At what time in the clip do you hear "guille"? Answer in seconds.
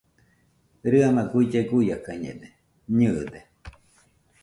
1.31-1.59